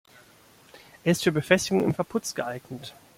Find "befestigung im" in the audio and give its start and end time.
1.31-1.93